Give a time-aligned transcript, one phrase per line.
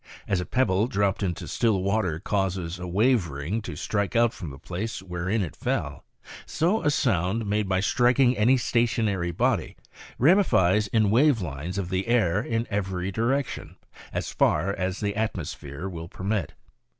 [0.27, 4.33] (^1 As a pebble dropped into still water causes a wave ring to strike out
[4.33, 6.03] from the place wherein it fell,
[6.47, 9.77] so a sound made by striking any stationary body
[10.17, 13.75] ramifies in wave lines of the air in every direction,
[14.11, 16.53] as far as the atmosphere will permit.